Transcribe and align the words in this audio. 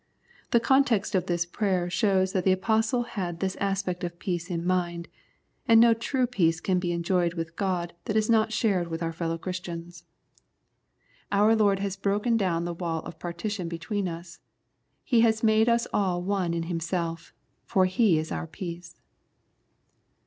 The 0.49 0.59
context 0.59 1.13
of 1.13 1.27
this 1.27 1.45
prayer 1.45 1.87
shows 1.87 2.33
that 2.33 2.43
the 2.43 2.51
Apostle 2.51 3.03
had 3.03 3.39
this 3.39 3.55
aspect 3.57 4.03
of 4.03 4.17
peace 4.17 4.49
in 4.49 4.65
mind, 4.65 5.07
and 5.67 5.79
no 5.79 5.93
true 5.93 6.25
peace 6.25 6.59
can 6.59 6.79
be 6.79 6.91
enjoyed 6.91 7.35
with 7.35 7.55
God 7.55 7.93
that 8.05 8.15
is 8.15 8.27
not 8.27 8.51
shared 8.51 8.87
with 8.87 9.03
our 9.03 9.13
fellow 9.13 9.37
Christians. 9.37 10.05
51 11.29 11.29
The 11.29 11.29
Prayers 11.29 11.29
of 11.29 11.29
St. 11.29 11.31
Paul 11.31 11.39
Our 11.39 11.67
Lord 11.69 11.79
has 11.81 11.97
broken 11.97 12.37
down 12.37 12.65
the 12.65 12.73
wall 12.73 13.03
of 13.03 13.19
partition 13.19 13.67
between 13.69 14.07
us; 14.07 14.39
He 15.03 15.21
has 15.21 15.43
made 15.43 15.69
us 15.69 15.85
all 15.93 16.23
one 16.23 16.55
in 16.55 16.63
Himself, 16.63 17.31
for 17.63 17.85
He 17.85 18.17
is 18.17 18.31
our 18.31 18.47
peace. 18.47 18.99